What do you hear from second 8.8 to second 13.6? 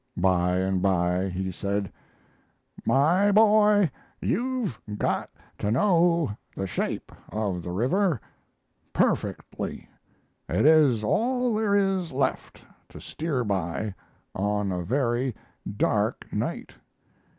perfectly. It is all there is left to steer